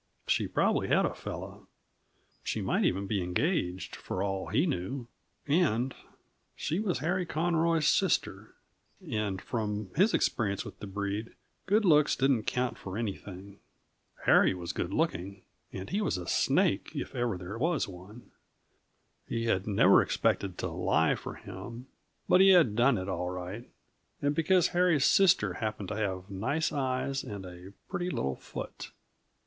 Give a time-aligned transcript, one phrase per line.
[0.25, 1.67] She probably had a fellow;
[2.43, 5.05] she might even be engaged, for all he knew.
[5.45, 5.93] And
[6.55, 8.55] she was Harry Conroy's sister;
[9.07, 11.35] and from his experience with the breed,
[11.67, 13.59] good looks didn't count for anything.
[14.25, 18.31] Harry was good looking, and he was a snake, if ever there was one.
[19.27, 21.85] He had never expected to lie for him
[22.27, 23.69] but he had done it, all right
[24.19, 28.89] and because Harry's sister happened to have nice eyes and a pretty little foot!